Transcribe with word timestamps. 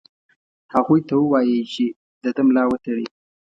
هغوی 0.73 0.99
ته 1.07 1.13
ووايی 1.19 1.59
چې 1.73 1.85
د 2.23 2.25
ده 2.35 2.41
ملا 2.47 2.63
وتړي. 2.69 3.07